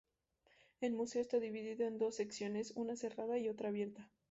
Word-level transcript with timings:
El 0.79 0.93
museo 0.93 1.21
está 1.21 1.39
dividido 1.39 1.85
en 1.87 1.99
dos 1.99 2.15
secciones 2.15 2.73
una 2.75 2.95
cerrada 2.95 3.37
y 3.37 3.49
otra 3.49 3.69
abierta. 3.69 4.09